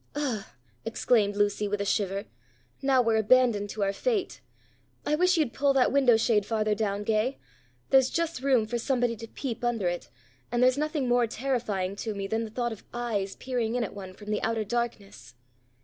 [0.15, 0.43] "Ugh!"
[0.83, 2.25] exclaimed Lucy with a shiver.
[2.81, 4.41] "Now we're abandoned to our fate!
[5.05, 7.37] I wish you'd pull that window shade farther down, Gay.
[7.91, 10.09] There's just room for somebody to peep under it,
[10.51, 13.93] and there's nothing more terrifying to me than the thought of eyes peering in at
[13.93, 15.35] one from the outer darkness."